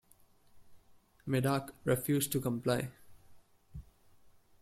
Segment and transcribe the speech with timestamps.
[1.27, 2.89] Medak refused to comply.